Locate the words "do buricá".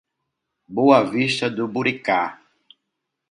1.47-2.41